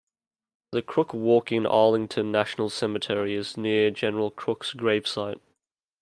[0.71, 5.39] The Crook Walk in Arlington National Cemetery is near General Crook's gravesite.